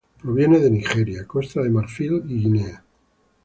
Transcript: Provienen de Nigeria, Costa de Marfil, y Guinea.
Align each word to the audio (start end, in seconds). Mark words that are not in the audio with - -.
Provienen 0.19 0.63
de 0.63 0.71
Nigeria, 0.71 1.27
Costa 1.27 1.61
de 1.61 1.69
Marfil, 1.69 2.23
y 2.27 2.39
Guinea. 2.39 2.83